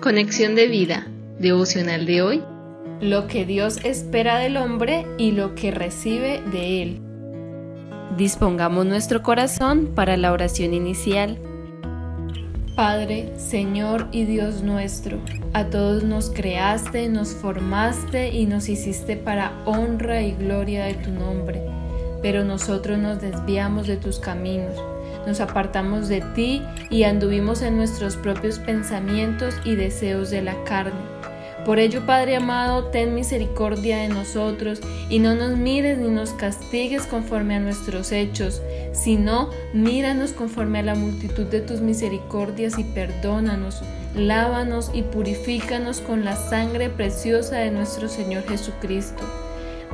[0.00, 1.06] Conexión de vida,
[1.38, 2.42] devocional de hoy.
[3.02, 7.00] Lo que Dios espera del hombre y lo que recibe de él.
[8.16, 11.38] Dispongamos nuestro corazón para la oración inicial.
[12.74, 15.18] Padre, Señor y Dios nuestro,
[15.52, 21.10] a todos nos creaste, nos formaste y nos hiciste para honra y gloria de tu
[21.10, 21.60] nombre,
[22.22, 24.80] pero nosotros nos desviamos de tus caminos
[25.26, 31.00] nos apartamos de ti y anduvimos en nuestros propios pensamientos y deseos de la carne.
[31.64, 34.80] Por ello, Padre amado, ten misericordia de nosotros
[35.10, 40.84] y no nos mires ni nos castigues conforme a nuestros hechos, sino míranos conforme a
[40.84, 43.82] la multitud de tus misericordias y perdónanos,
[44.16, 49.22] lávanos y purifícanos con la sangre preciosa de nuestro Señor Jesucristo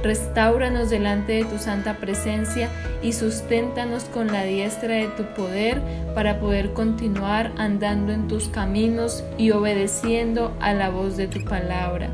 [0.02, 2.68] Restauranos delante de tu santa presencia
[3.02, 5.80] y susténtanos con la diestra de tu poder
[6.14, 12.11] para poder continuar andando en tus caminos y obedeciendo a la voz de tu palabra.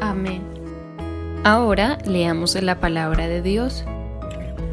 [0.00, 0.42] Amén.
[1.44, 3.84] Ahora leamos la palabra de Dios.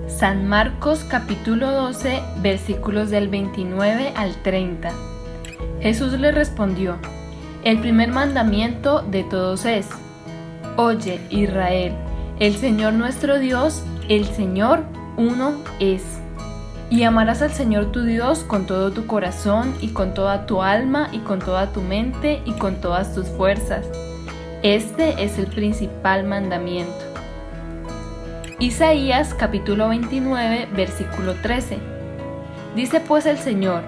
[0.07, 4.91] San Marcos capítulo 12 versículos del 29 al 30.
[5.81, 6.97] Jesús le respondió,
[7.63, 9.87] el primer mandamiento de todos es,
[10.77, 11.93] Oye Israel,
[12.39, 14.83] el Señor nuestro Dios, el Señor
[15.17, 16.03] uno es.
[16.89, 21.09] Y amarás al Señor tu Dios con todo tu corazón y con toda tu alma
[21.11, 23.85] y con toda tu mente y con todas tus fuerzas.
[24.63, 26.93] Este es el principal mandamiento.
[28.57, 31.77] Isaías capítulo 29 versículo 13.
[32.75, 33.83] Dice pues el Señor,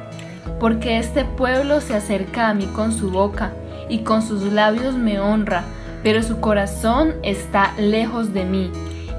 [0.59, 3.53] porque este pueblo se acerca a mí con su boca
[3.87, 5.63] y con sus labios me honra,
[6.03, 8.71] pero su corazón está lejos de mí,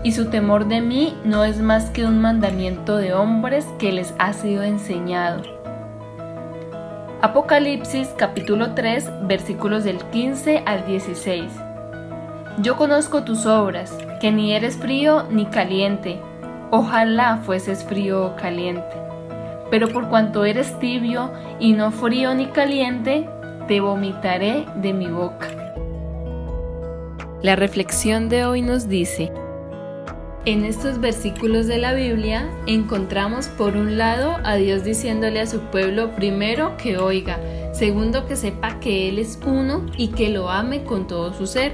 [0.02, 4.14] y su temor de mí no es más que un mandamiento de hombres que les
[4.18, 5.42] ha sido enseñado.
[7.20, 11.44] Apocalipsis capítulo 3 versículos del 15 al 16.
[12.58, 16.20] Yo conozco tus obras, que ni eres frío ni caliente.
[16.72, 18.96] Ojalá fueses frío o caliente.
[19.70, 23.28] Pero por cuanto eres tibio y no frío ni caliente,
[23.68, 25.46] te vomitaré de mi boca.
[27.42, 29.32] La reflexión de hoy nos dice,
[30.44, 35.58] en estos versículos de la Biblia encontramos por un lado a Dios diciéndole a su
[35.58, 37.40] pueblo primero que oiga,
[37.72, 41.72] segundo que sepa que Él es uno y que lo ame con todo su ser,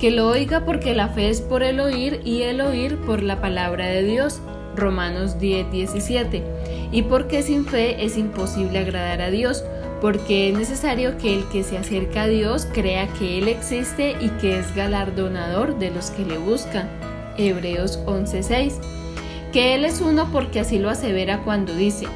[0.00, 3.40] que lo oiga porque la fe es por el oír y el oír por la
[3.40, 4.40] palabra de Dios,
[4.74, 6.42] Romanos 10, 17,
[6.90, 9.64] y porque sin fe es imposible agradar a Dios,
[10.00, 14.28] porque es necesario que el que se acerca a Dios crea que Él existe y
[14.40, 16.88] que es galardonador de los que le buscan.
[17.36, 18.74] Hebreos 11:6.
[19.52, 22.06] Que Él es uno porque así lo asevera cuando dice,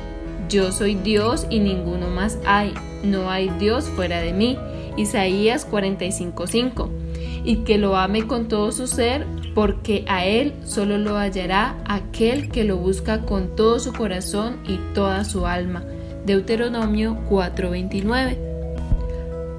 [0.48, 4.58] Yo soy Dios y ninguno más hay, no hay Dios fuera de mí.
[4.96, 6.88] Isaías 45:5.
[7.44, 12.50] Y que lo ame con todo su ser, porque a Él solo lo hallará aquel
[12.50, 15.84] que lo busca con todo su corazón y toda su alma.
[16.24, 18.38] Deuteronomio 4:29.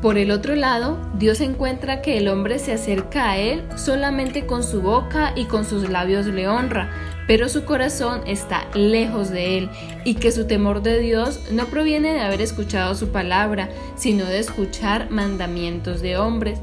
[0.01, 4.63] Por el otro lado, Dios encuentra que el hombre se acerca a Él solamente con
[4.63, 6.91] su boca y con sus labios le honra,
[7.27, 9.69] pero su corazón está lejos de Él
[10.03, 14.39] y que su temor de Dios no proviene de haber escuchado su palabra, sino de
[14.39, 16.59] escuchar mandamientos de hombres.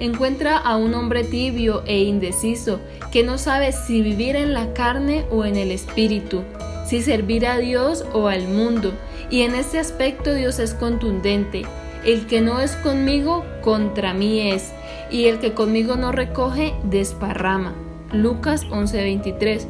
[0.00, 2.80] Encuentra a un hombre tibio e indeciso
[3.12, 6.42] que no sabe si vivir en la carne o en el espíritu,
[6.84, 8.92] si servir a Dios o al mundo,
[9.30, 11.62] y en este aspecto Dios es contundente.
[12.04, 14.72] El que no es conmigo, contra mí es,
[15.10, 17.74] y el que conmigo no recoge, desparrama.
[18.12, 19.66] Lucas 11:23.